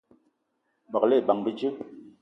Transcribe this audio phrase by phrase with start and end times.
[0.91, 1.69] Begela ebag bíjé